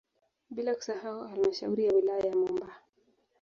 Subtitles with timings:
[0.49, 2.77] Bila kusahau halmashauri ya wilaya ya Momba